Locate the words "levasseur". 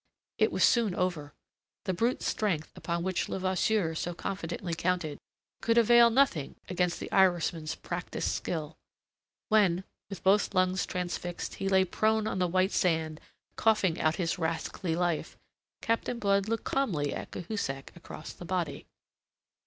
3.29-3.93